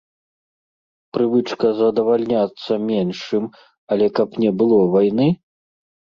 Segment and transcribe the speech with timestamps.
[1.17, 3.43] Прывычка задавальняцца меншым,
[3.93, 5.29] але каб не было вайны?